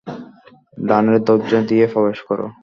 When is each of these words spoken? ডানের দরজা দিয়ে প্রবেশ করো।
ডানের 0.87 1.17
দরজা 1.27 1.59
দিয়ে 1.69 1.85
প্রবেশ 1.93 2.19
করো। 2.27 2.45